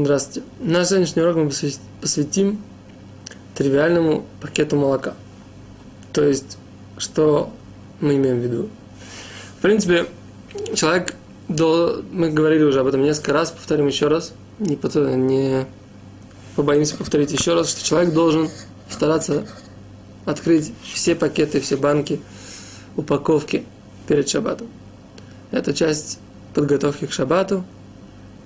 Здравствуйте. 0.00 0.46
Наш 0.60 0.86
сегодняшний 0.86 1.22
урок 1.22 1.36
мы 1.38 1.50
посвятим 2.00 2.62
тривиальному 3.56 4.26
пакету 4.40 4.76
молока. 4.76 5.14
То 6.12 6.22
есть, 6.22 6.56
что 6.98 7.52
мы 8.00 8.14
имеем 8.14 8.38
в 8.38 8.44
виду? 8.44 8.68
В 9.58 9.62
принципе, 9.62 10.06
человек, 10.76 11.16
мы 11.48 12.30
говорили 12.30 12.62
уже 12.62 12.78
об 12.78 12.86
этом 12.86 13.02
несколько 13.02 13.32
раз, 13.32 13.50
повторим 13.50 13.88
еще 13.88 14.06
раз, 14.06 14.34
не, 14.60 14.76
не 15.16 15.66
побоимся 16.54 16.96
повторить 16.96 17.32
еще 17.32 17.54
раз, 17.54 17.68
что 17.68 17.84
человек 17.84 18.14
должен 18.14 18.50
стараться 18.88 19.48
открыть 20.26 20.72
все 20.84 21.16
пакеты, 21.16 21.60
все 21.60 21.76
банки, 21.76 22.20
упаковки 22.94 23.64
перед 24.06 24.28
шаббатом. 24.28 24.68
Это 25.50 25.74
часть 25.74 26.20
подготовки 26.54 27.06
к 27.06 27.12
шаббату, 27.12 27.64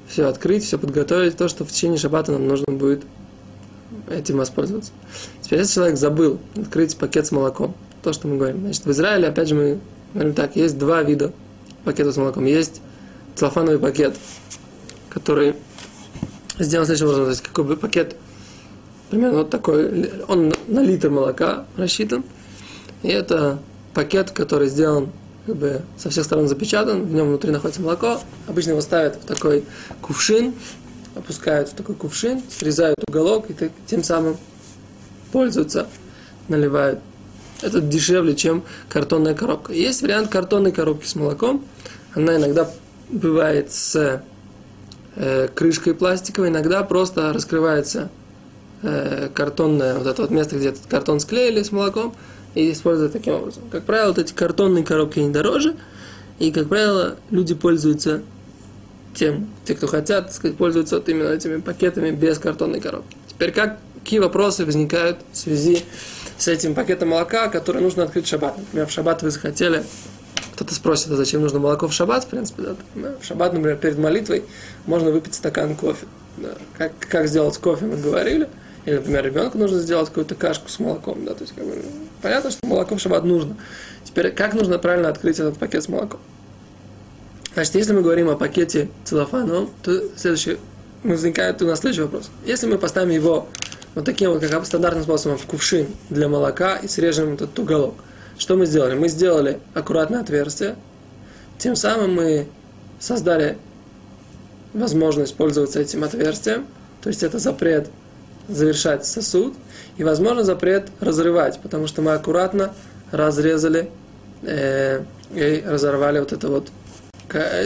все 0.09 0.27
открыть, 0.27 0.65
все 0.65 0.79
подготовить, 0.79 1.37
то, 1.37 1.49
что 1.49 1.65
в 1.65 1.71
течение 1.71 1.99
шаббата 1.99 2.33
нам 2.33 2.47
нужно 2.47 2.73
будет 2.73 3.03
этим 4.11 4.39
воспользоваться. 4.39 4.93
Теперь, 5.41 5.61
если 5.61 5.75
человек 5.75 5.99
забыл 5.99 6.39
открыть 6.57 6.97
пакет 6.97 7.27
с 7.27 7.33
молоком, 7.33 7.75
то, 8.03 8.13
что 8.13 8.29
мы 8.29 8.37
говорим, 8.37 8.61
значит, 8.61 8.85
в 8.85 8.91
Израиле, 8.91 9.29
опять 9.29 9.49
же, 9.49 9.55
мы 9.55 9.79
говорим 10.13 10.35
так, 10.35 10.57
есть 10.57 10.79
два 10.79 11.03
вида 11.03 11.33
пакета 11.85 12.13
с 12.13 12.17
молоком. 12.17 12.45
Есть 12.45 12.81
целлофановый 13.35 13.79
пакет, 13.79 14.17
который 15.09 15.55
сделан 16.59 16.87
следующим 16.87 17.07
образом, 17.07 17.25
то 17.25 17.31
есть 17.31 17.43
какой 17.43 17.65
бы 17.65 17.77
пакет, 17.77 18.17
примерно 19.11 19.39
вот 19.39 19.51
такой, 19.51 20.11
он 20.29 20.53
на 20.69 20.81
литр 20.81 21.11
молока 21.11 21.67
рассчитан, 21.77 22.25
и 23.03 23.09
это 23.09 23.59
пакет, 23.95 24.31
который 24.31 24.69
сделан 24.69 25.11
как 25.47 25.57
бы 25.57 25.83
со 25.97 26.11
всех 26.11 26.25
сторон 26.25 26.49
запечатан, 26.49 27.05
в 27.05 27.13
нем 27.13 27.29
внутри 27.29 27.51
находится 27.51 27.83
молоко. 27.83 28.21
Обычно 28.47 28.71
его 28.71 28.81
ставят 28.81 29.17
в 29.17 29.25
такой 29.27 29.65
кувшин, 30.01 30.55
опускают 31.15 31.71
в 31.71 31.75
такой 31.75 31.95
кувшин, 31.95 32.43
срезают 32.49 32.99
уголок 33.09 33.51
и 33.51 33.71
тем 33.87 34.05
самым 34.05 34.37
пользуются, 35.33 35.87
наливают. 36.49 37.01
Это 37.61 37.81
дешевле, 37.81 38.35
чем 38.35 38.65
картонная 38.89 39.35
коробка. 39.35 39.73
Есть 39.73 40.03
вариант 40.03 40.29
картонной 40.31 40.73
коробки 40.73 41.07
с 41.07 41.15
молоком. 41.15 41.65
Она 42.15 42.37
иногда 42.37 42.69
бывает 43.09 43.73
с 43.73 44.23
э, 45.17 45.49
крышкой 45.55 45.95
пластиковой, 45.95 46.49
иногда 46.49 46.83
просто 46.83 47.33
раскрывается 47.33 48.11
э, 48.83 49.29
картонное, 49.33 49.99
вот 49.99 50.07
это 50.07 50.23
вот 50.23 50.31
место, 50.31 50.57
где 50.57 50.69
этот 50.69 50.87
картон 50.89 51.21
склеили 51.21 51.63
с 51.63 51.73
молоком, 51.73 52.15
и 52.55 52.73
используют 52.73 53.13
таким 53.13 53.35
образом. 53.35 53.65
Как 53.71 53.85
правило, 53.85 54.09
вот 54.09 54.19
эти 54.19 54.33
картонные 54.33 54.85
коробки 54.85 55.19
не 55.19 55.31
дороже, 55.31 55.77
и, 56.39 56.51
как 56.53 56.69
правило, 56.69 57.17
люди 57.31 57.55
пользуются 57.55 58.23
тем, 59.15 59.49
те, 59.65 59.75
кто 59.75 59.87
хотят, 59.87 60.27
так 60.27 60.35
сказать, 60.35 60.57
пользуются 60.57 60.97
вот 60.97 61.09
именно 61.09 61.29
этими 61.29 61.59
пакетами 61.61 62.11
без 62.11 62.39
картонной 62.39 62.81
коробки. 62.81 63.17
Теперь, 63.29 63.53
как, 63.53 63.79
какие 64.03 64.21
вопросы 64.21 64.65
возникают 64.65 65.19
в 65.33 65.37
связи 65.37 65.85
с 66.39 66.49
этим 66.49 66.75
пакетом 66.75 67.11
молока, 67.11 67.49
который 67.49 67.83
нужно 67.83 68.05
открыть 68.05 68.27
в 68.27 68.29
шаббат? 68.29 68.57
Например, 68.59 68.87
в 68.87 68.91
шаббат 68.91 69.23
вы 69.23 69.31
захотели, 69.31 69.85
кто-то 70.55 70.75
спросит, 70.75 71.11
а 71.11 71.17
зачем 71.17 71.43
нужно 71.43 71.59
молоко 71.59 71.89
в 71.89 71.93
шаббат, 71.93 72.25
в 72.25 72.29
принципе, 72.29 72.63
да? 72.95 73.15
В 73.21 73.25
шаббат, 73.25 73.53
например, 73.53 73.77
перед 73.77 73.99
молитвой 73.99 74.45
можно 74.87 75.11
выпить 75.11 75.35
стакан 75.35 75.77
кофе. 75.77 76.07
Да. 76.39 76.55
Как, 76.79 76.93
как 76.99 77.29
сделать 77.29 77.57
кофе, 77.59 77.87
мы 77.87 77.97
говорили– 77.97 78.49
или, 78.85 78.97
например, 78.97 79.25
ребенку 79.25 79.59
нужно 79.59 79.79
сделать 79.79 80.09
какую-то 80.09 80.35
кашку 80.35 80.69
с 80.69 80.79
молоком, 80.79 81.25
да, 81.25 81.35
то 81.35 81.43
есть, 81.43 81.55
как 81.55 81.65
бы, 81.65 81.83
понятно, 82.21 82.51
что 82.51 82.67
молоко 82.67 82.97
в 82.97 83.01
шаббат 83.01 83.25
нужно. 83.25 83.57
Теперь, 84.05 84.33
как 84.33 84.55
нужно 84.55 84.79
правильно 84.79 85.09
открыть 85.09 85.39
этот 85.39 85.57
пакет 85.57 85.85
с 85.85 85.89
молоком? 85.89 86.21
Значит, 87.55 87.75
если 87.75 87.93
мы 87.93 88.03
говорим 88.03 88.29
о 88.29 88.37
пакете 88.37 88.89
целлофановом, 89.05 89.71
то 89.83 90.03
следующий, 90.17 90.59
возникает 91.05 91.63
у 91.63 91.67
нас 91.67 91.81
следующий 91.81 92.03
вопрос. 92.03 92.31
Если 92.45 92.67
мы 92.67 92.79
поставим 92.79 93.11
его 93.11 93.47
вот 93.95 94.05
таким 94.05 94.31
вот, 94.31 94.45
как 94.45 94.67
стандартным 94.67 95.05
способом, 95.05 95.39
в 95.39 95.47
кувшин 95.47 95.87
для 96.09 96.29
молока 96.29 96.77
и 96.77 96.89
срежем 96.89 97.35
этот 97.35 97.57
уголок, 97.59 97.95
что 98.39 98.57
мы 98.57 98.67
сделали? 98.67 98.95
Мы 98.95 99.09
сделали 99.09 99.61
аккуратное 99.75 100.21
отверстие, 100.21 100.77
тем 101.59 101.77
самым 101.77 102.15
мы 102.15 102.49
создали 102.99 103.59
возможность 104.73 105.37
пользоваться 105.37 105.79
этим 105.79 106.03
отверстием, 106.03 106.67
то 107.03 107.11
есть 107.11 107.23
это 107.23 107.39
запрет 107.39 107.91
завершать 108.49 109.07
сосуд, 109.07 109.55
и, 109.97 110.05
возможно, 110.05 110.45
запрет 110.45 110.89
разрывать, 111.01 111.61
потому 111.63 111.87
что 111.87 112.03
мы 112.03 112.13
аккуратно 112.13 112.75
разрезали 113.11 113.91
э, 114.43 115.03
и 115.35 115.63
разорвали 115.67 116.21
вот 116.21 116.33
это 116.33 116.49
вот, 116.49 116.71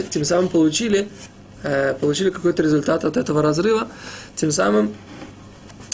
тем 0.09 0.23
самым 0.23 0.49
получили, 0.49 1.09
э, 1.63 1.93
получили 1.93 2.29
какой-то 2.29 2.63
результат 2.63 3.05
от 3.05 3.17
этого 3.17 3.41
разрыва, 3.41 3.87
тем 4.35 4.51
самым 4.51 4.93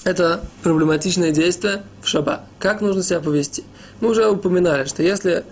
это 0.03 0.41
проблематичное 0.63 1.31
действие 1.31 1.83
в 2.01 2.07
шаба. 2.07 2.43
Как 2.59 2.81
нужно 2.81 3.03
себя 3.03 3.19
повести? 3.19 3.63
Мы 4.01 4.09
уже 4.09 4.27
упоминали, 4.27 4.85
что 4.85 5.01
если 5.01 5.45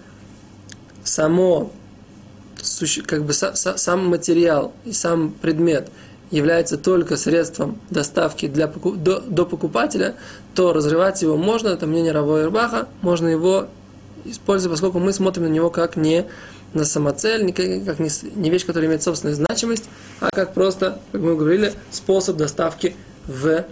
само, 1.04 1.72
как 3.06 3.24
бы 3.24 3.34
сам 3.34 4.08
материал 4.08 4.74
и 4.84 4.94
сам 4.94 5.32
предмет– 5.32 5.90
является 6.32 6.78
только 6.78 7.18
средством 7.18 7.80
доставки 7.90 8.48
для, 8.48 8.68
до, 8.68 9.20
до 9.20 9.46
покупателя, 9.46 10.16
то 10.56 10.74
разрывать 10.74 11.22
его 11.22 11.38
можно, 11.38 11.70
это 11.70 11.86
мнение 11.86 12.14
Равой 12.14 12.44
Ирбаха, 12.44 12.88
можно 13.02 13.28
его 13.28 13.68
использовать, 14.26 14.74
поскольку 14.74 15.00
мы 15.00 15.14
смотрим 15.14 15.44
на 15.44 15.50
него 15.50 15.70
как 15.70 15.98
не 15.98 16.26
на 16.74 16.86
самоцель, 16.86 17.46
не 17.46 17.52
как 17.52 18.00
не, 18.00 18.10
не 18.36 18.50
вещь, 18.50 18.66
которая 18.66 18.88
имеет 18.88 19.04
собственную 19.04 19.36
значимость, 19.36 19.90
а 20.22 20.30
как 20.32 20.54
просто, 20.54 21.00
как 21.12 21.22
мы 21.22 21.36
говорили, 21.36 21.74
способ 21.92 22.38
доставки 22.38 22.96
в, 23.28 23.66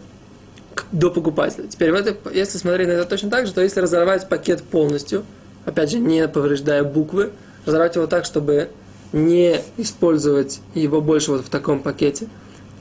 до 0.92 1.10
покупателя. 1.10 1.68
Теперь, 1.68 1.92
это, 1.92 2.18
если 2.32 2.58
смотреть 2.58 2.90
на 2.90 2.94
это 2.94 3.06
точно 3.06 3.30
так 3.30 3.48
же, 3.48 3.54
то 3.54 3.62
если 3.62 3.80
разорвать 3.80 4.28
пакет 4.28 4.64
полностью, 4.64 5.24
опять 5.66 5.92
же, 5.92 6.00
не 6.00 6.28
повреждая 6.28 6.84
буквы, 6.84 7.32
разорвать 7.66 7.96
его 7.96 8.06
так, 8.08 8.26
чтобы 8.26 8.70
не 9.14 9.62
использовать 9.78 10.60
его 10.74 11.02
больше 11.02 11.32
вот 11.32 11.46
в 11.46 11.50
таком 11.50 11.82
пакете, 11.82 12.28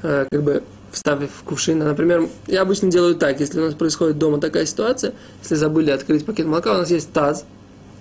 как 0.03 0.43
бы 0.43 0.63
вставив 0.93 1.31
в 1.31 1.45
кувшин. 1.45 1.79
Например, 1.79 2.29
я 2.47 2.63
обычно 2.63 2.91
делаю 2.91 3.15
так, 3.15 3.41
если 3.41 3.61
у 3.61 3.65
нас 3.65 3.75
происходит 3.75 4.19
дома 4.19 4.41
такая 4.41 4.67
ситуация, 4.67 5.13
если 5.43 5.55
забыли 5.55 5.91
открыть 5.91 6.25
пакет 6.25 6.47
молока, 6.47 6.73
у 6.75 6.79
нас 6.79 6.91
есть 6.91 7.13
таз, 7.13 7.45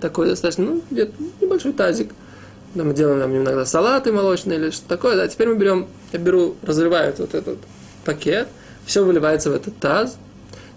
такой 0.00 0.28
достаточно, 0.28 0.64
ну, 0.64 0.82
небольшой 1.40 1.72
тазик, 1.72 2.12
да, 2.74 2.84
мы 2.84 2.94
делаем 2.94 3.20
там 3.20 3.36
иногда 3.36 3.64
салаты 3.64 4.12
молочные 4.12 4.58
или 4.58 4.70
что 4.70 4.86
такое, 4.88 5.16
да, 5.16 5.28
теперь 5.28 5.48
мы 5.48 5.56
берем, 5.56 5.86
я 6.12 6.18
беру, 6.18 6.56
разрываю 6.62 7.14
вот 7.18 7.34
этот 7.34 7.58
пакет, 8.04 8.48
все 8.86 9.04
выливается 9.04 9.50
в 9.50 9.54
этот 9.54 9.78
таз. 9.78 10.16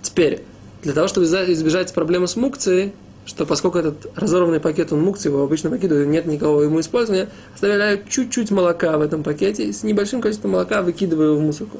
Теперь, 0.01 0.43
для 0.83 0.93
того, 0.93 1.07
чтобы 1.07 1.27
избежать 1.27 1.93
проблемы 1.93 2.27
с 2.27 2.35
мукцией, 2.35 2.93
что 3.25 3.45
поскольку 3.45 3.77
этот 3.77 4.07
разорванный 4.15 4.59
пакет, 4.59 4.91
он 4.91 5.01
мукции, 5.01 5.29
его 5.29 5.43
обычно 5.43 5.69
выкидывают, 5.69 6.07
нет 6.07 6.25
никакого 6.25 6.63
ему 6.63 6.79
использования, 6.79 7.29
оставляю 7.53 8.01
чуть-чуть 8.09 8.51
молока 8.51 8.97
в 8.97 9.01
этом 9.01 9.23
пакете 9.23 9.65
и 9.65 9.73
с 9.73 9.83
небольшим 9.83 10.21
количеством 10.21 10.51
молока 10.51 10.81
выкидываю 10.81 11.37
в 11.37 11.41
мусорку. 11.41 11.79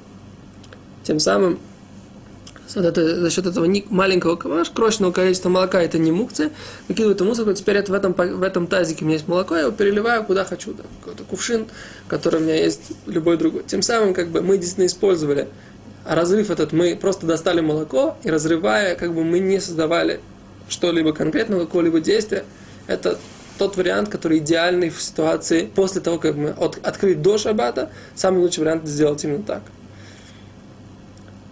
Тем 1.03 1.19
самым 1.19 1.59
за 2.73 3.29
счет 3.29 3.45
этого 3.45 3.67
маленького 3.89 4.35
крошечного 4.35 5.11
количества 5.11 5.49
молока 5.49 5.81
это 5.81 5.97
не 5.97 6.11
мукция, 6.11 6.51
выкидываю 6.87 7.15
эту 7.15 7.25
мусорку, 7.25 7.53
теперь 7.53 7.77
это 7.77 7.91
в 7.91 7.95
этом, 7.95 8.13
в 8.13 8.43
этом 8.43 8.67
тазике 8.67 9.03
у 9.03 9.07
меня 9.07 9.15
есть 9.15 9.27
молоко, 9.27 9.55
я 9.55 9.61
его 9.63 9.71
переливаю 9.71 10.23
куда 10.23 10.45
хочу, 10.45 10.73
да, 10.73 10.83
какой-то 11.01 11.23
кувшин, 11.23 11.65
который 12.07 12.39
у 12.39 12.43
меня 12.43 12.55
есть, 12.55 12.93
любой 13.07 13.37
другой. 13.37 13.63
Тем 13.63 13.81
самым 13.81 14.13
как 14.13 14.29
бы 14.29 14.41
мы 14.41 14.57
действительно 14.57 14.85
использовали 14.85 15.49
разрыв 16.05 16.49
этот, 16.49 16.71
мы 16.71 16.95
просто 16.95 17.25
достали 17.25 17.61
молоко 17.61 18.15
и 18.23 18.29
разрывая, 18.29 18.95
как 18.95 19.13
бы 19.13 19.23
мы 19.23 19.39
не 19.39 19.59
создавали 19.59 20.21
что-либо 20.69 21.13
конкретного, 21.13 21.61
какого-либо 21.61 21.99
действия, 21.99 22.45
это 22.87 23.17
тот 23.57 23.77
вариант, 23.77 24.09
который 24.09 24.39
идеальный 24.39 24.89
в 24.89 25.01
ситуации 25.01 25.69
после 25.73 26.01
того, 26.01 26.17
как 26.17 26.35
мы 26.35 26.49
от, 26.49 26.79
открыть 26.83 27.21
до 27.21 27.37
шаббата, 27.37 27.91
самый 28.15 28.39
лучший 28.39 28.61
вариант 28.61 28.87
сделать 28.87 29.23
именно 29.23 29.43
так. 29.43 29.61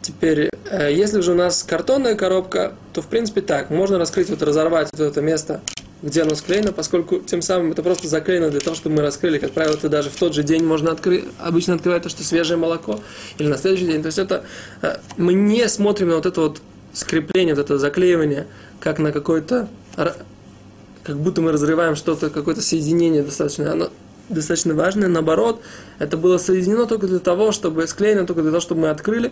Теперь, 0.01 0.49
э, 0.71 0.91
если 0.91 1.21
же 1.21 1.33
у 1.33 1.35
нас 1.35 1.61
картонная 1.61 2.15
коробка, 2.15 2.73
то 2.93 3.03
в 3.03 3.07
принципе 3.07 3.41
так, 3.41 3.69
можно 3.69 3.99
раскрыть, 3.99 4.29
вот 4.29 4.41
разорвать 4.41 4.89
вот 4.91 5.01
это 5.01 5.21
место, 5.21 5.61
где 6.01 6.23
оно 6.23 6.33
склеено, 6.33 6.71
поскольку 6.71 7.19
тем 7.19 7.41
самым 7.41 7.73
это 7.73 7.83
просто 7.83 8.07
заклеено 8.07 8.49
для 8.49 8.59
того, 8.59 8.75
чтобы 8.75 8.95
мы 8.95 9.01
раскрыли. 9.03 9.37
Как 9.37 9.51
правило, 9.51 9.73
это 9.73 9.89
даже 9.89 10.09
в 10.09 10.15
тот 10.15 10.33
же 10.33 10.43
день 10.43 10.63
можно 10.63 10.91
открыть, 10.91 11.25
обычно 11.37 11.75
открывать 11.75 12.03
то, 12.03 12.09
что 12.09 12.23
свежее 12.23 12.57
молоко, 12.57 12.99
или 13.37 13.47
на 13.47 13.57
следующий 13.57 13.85
день. 13.85 14.01
То 14.01 14.07
есть 14.07 14.17
это 14.17 14.43
э, 14.81 14.95
мы 15.17 15.33
не 15.33 15.67
смотрим 15.67 16.09
на 16.09 16.15
вот 16.15 16.25
это 16.25 16.41
вот 16.41 16.61
скрепление, 16.99 17.55
вот 17.55 17.61
это 17.61 17.77
заклеивание, 17.77 18.47
как 18.79 18.99
на 18.99 19.11
какой-то, 19.11 19.67
как 19.95 21.17
будто 21.17 21.41
мы 21.41 21.51
разрываем 21.51 21.95
что-то, 21.95 22.29
какое-то 22.29 22.61
соединение 22.61 23.23
достаточно, 23.23 23.71
оно 23.71 23.89
достаточно 24.29 24.75
важное, 24.75 25.07
наоборот, 25.07 25.61
это 25.97 26.17
было 26.17 26.37
соединено 26.37 26.85
только 26.85 27.07
для 27.07 27.19
того, 27.19 27.51
чтобы, 27.51 27.87
склеено 27.87 28.25
только 28.25 28.41
для 28.41 28.51
того, 28.51 28.61
чтобы 28.61 28.81
мы 28.81 28.89
открыли. 28.89 29.31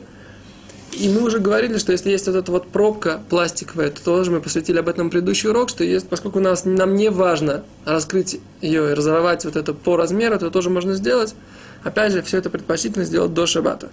И 0.94 1.10
мы 1.10 1.22
уже 1.22 1.38
говорили, 1.38 1.78
что 1.78 1.92
если 1.92 2.10
есть 2.10 2.26
вот 2.26 2.36
эта 2.36 2.52
вот 2.52 2.70
пробка 2.70 3.22
пластиковая, 3.30 3.92
то 3.92 4.04
тоже 4.04 4.32
мы 4.32 4.42
посвятили 4.42 4.80
об 4.80 4.90
этом 4.90 5.12
предыдущий 5.12 5.50
урок, 5.50 5.70
что 5.70 5.84
есть, 5.84 6.10
поскольку 6.10 6.40
у 6.40 6.42
нас, 6.42 6.66
нам 6.66 6.96
не 6.96 7.12
важно 7.12 7.64
раскрыть 7.86 8.40
ее 8.62 8.92
и 8.92 8.94
разорвать 8.96 9.46
вот 9.46 9.56
это 9.56 9.74
по 9.74 9.96
размеру, 9.96 10.40
то 10.40 10.50
тоже 10.50 10.72
можно 10.72 10.96
сделать. 10.96 11.36
Опять 11.84 12.14
же, 12.14 12.24
все 12.24 12.40
это 12.40 12.50
предпочтительно 12.50 13.06
сделать 13.06 13.34
до 13.34 13.46
шабата. 13.46 13.90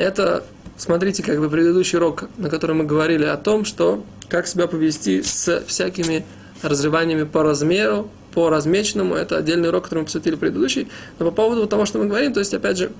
Это, 0.00 0.44
смотрите, 0.78 1.22
как 1.22 1.38
бы 1.40 1.50
предыдущий 1.50 1.98
урок, 1.98 2.30
на 2.38 2.48
котором 2.48 2.78
мы 2.78 2.84
говорили 2.84 3.26
о 3.26 3.36
том, 3.36 3.66
что 3.66 4.02
как 4.30 4.46
себя 4.46 4.66
повести 4.66 5.22
с 5.22 5.62
всякими 5.66 6.24
разрываниями 6.62 7.24
по 7.24 7.42
размеру, 7.42 8.08
по 8.32 8.48
размеченному. 8.48 9.14
Это 9.14 9.36
отдельный 9.36 9.68
урок, 9.68 9.84
который 9.84 9.98
мы 9.98 10.04
посвятили 10.06 10.36
предыдущий. 10.36 10.88
Но 11.18 11.26
по 11.26 11.32
поводу 11.32 11.66
того, 11.66 11.84
что 11.84 11.98
мы 11.98 12.06
говорим, 12.06 12.32
то 12.32 12.40
есть, 12.40 12.54
опять 12.54 12.78
же, 12.78 12.92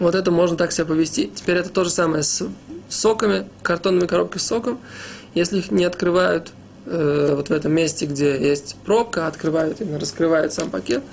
вот 0.00 0.16
это 0.16 0.32
можно 0.32 0.56
так 0.56 0.72
себя 0.72 0.84
повести. 0.84 1.30
Теперь 1.32 1.58
это 1.58 1.68
то 1.70 1.84
же 1.84 1.90
самое 1.90 2.24
с 2.24 2.48
соками, 2.88 3.46
картонными 3.62 4.08
коробками 4.08 4.40
с 4.40 4.46
соком. 4.46 4.80
Если 5.34 5.58
их 5.58 5.70
не 5.70 5.84
открывают 5.84 6.50
э, 6.86 7.34
вот 7.36 7.50
в 7.50 7.52
этом 7.52 7.70
месте, 7.70 8.06
где 8.06 8.36
есть 8.36 8.74
пробка, 8.84 9.28
открывают, 9.28 9.80
именно 9.80 10.00
раскрывают 10.00 10.52
сам 10.52 10.70
пакет. 10.70 11.04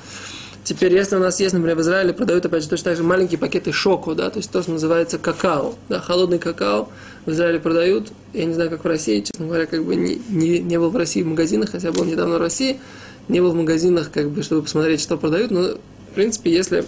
Теперь, 0.65 0.95
если 0.95 1.15
у 1.15 1.19
нас 1.19 1.39
есть, 1.39 1.53
например, 1.53 1.77
в 1.77 1.81
Израиле 1.81 2.11
продают, 2.11 2.43
опять 2.47 2.63
же, 2.63 2.69
точно 2.69 2.85
так 2.85 2.97
же 2.97 3.03
маленькие 3.03 3.37
пакеты 3.37 3.71
шоку, 3.71 4.15
да, 4.15 4.31
то 4.31 4.37
есть 4.37 4.49
то, 4.49 4.63
что 4.63 4.71
называется 4.71 5.19
какао, 5.19 5.75
да, 5.89 5.99
холодный 5.99 6.39
какао 6.39 6.89
в 7.27 7.29
Израиле 7.29 7.59
продают, 7.59 8.11
я 8.33 8.45
не 8.45 8.53
знаю, 8.55 8.71
как 8.71 8.83
в 8.83 8.87
России, 8.87 9.21
честно 9.21 9.45
говоря, 9.45 9.67
как 9.67 9.85
бы 9.85 9.95
не, 9.95 10.19
не, 10.27 10.57
не 10.57 10.79
был 10.79 10.89
в 10.89 10.95
России 10.95 11.21
в 11.21 11.27
магазинах, 11.27 11.69
хотя 11.69 11.91
был 11.91 12.03
недавно 12.03 12.37
в 12.37 12.41
России, 12.41 12.79
не 13.27 13.41
был 13.41 13.51
в 13.51 13.55
магазинах, 13.55 14.09
как 14.11 14.31
бы, 14.31 14.41
чтобы 14.41 14.63
посмотреть, 14.63 15.01
что 15.01 15.17
продают, 15.17 15.51
но, 15.51 15.75
в 15.75 16.15
принципе, 16.15 16.51
если 16.51 16.83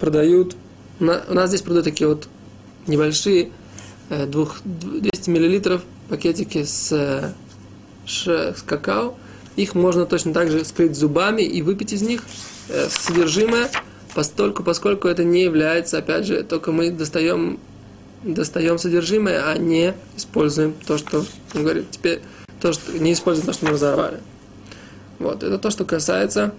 продают, 0.00 0.56
у 0.98 1.04
нас 1.04 1.50
здесь 1.50 1.60
продают 1.60 1.84
такие 1.84 2.08
вот 2.08 2.28
небольшие, 2.86 3.50
э, 4.08 4.24
двух, 4.24 4.56
200 4.64 5.28
миллилитров 5.28 5.82
пакетики 6.08 6.64
с, 6.64 6.92
э, 6.92 7.34
с 8.06 8.62
какао, 8.62 9.18
их 9.56 9.74
можно 9.74 10.06
точно 10.06 10.32
так 10.32 10.50
же 10.50 10.64
скрыть 10.64 10.96
зубами 10.96 11.42
и 11.42 11.60
выпить 11.60 11.92
из 11.92 12.00
них 12.00 12.22
содержимое, 12.88 13.70
постольку, 14.14 14.62
поскольку 14.62 15.08
это 15.08 15.24
не 15.24 15.42
является, 15.42 15.98
опять 15.98 16.26
же, 16.26 16.42
только 16.42 16.72
мы 16.72 16.90
достаем, 16.90 17.60
достаем 18.22 18.78
содержимое, 18.78 19.48
а 19.48 19.56
не 19.58 19.94
используем 20.16 20.74
то, 20.86 20.98
что 20.98 21.24
он 21.54 21.62
говорит. 21.62 21.90
Теперь 21.90 22.20
то, 22.60 22.72
что 22.72 22.92
не 22.98 23.12
используем 23.12 23.46
то, 23.46 23.52
что 23.52 23.66
мы 23.66 23.72
разорвали. 23.72 24.20
Вот, 25.18 25.42
это 25.42 25.58
то, 25.58 25.70
что 25.70 25.84
касается 25.84 26.54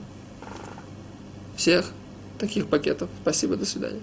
всех 1.55 1.85
таких 2.39 2.67
пакетов. 2.67 3.09
Спасибо, 3.21 3.55
до 3.55 3.65
свидания. 3.65 4.01